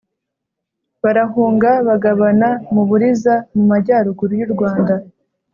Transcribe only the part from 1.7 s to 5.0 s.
bagana mu buriza, mu majyaruguru y'u rwanda,